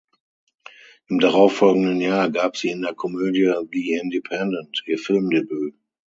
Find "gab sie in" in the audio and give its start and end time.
2.31-2.81